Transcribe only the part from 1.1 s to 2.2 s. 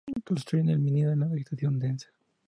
en la vegetación densa.